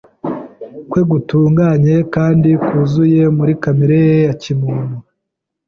kwe 0.89 1.01
gutunganye 1.11 1.95
kandi 2.15 2.49
kuzuye 2.65 3.23
muri 3.37 3.53
kamere 3.63 3.97
ye 4.07 4.15
ya 4.25 4.33
kimuntu, 4.41 4.95